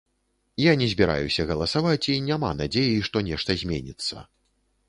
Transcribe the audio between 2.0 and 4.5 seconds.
і няма надзеі, што нешта зменіцца.